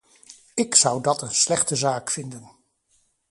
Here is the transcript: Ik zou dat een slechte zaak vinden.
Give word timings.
Ik 0.53 0.75
zou 0.75 1.01
dat 1.01 1.21
een 1.21 1.31
slechte 1.33 1.75
zaak 1.75 2.11
vinden. 2.11 2.49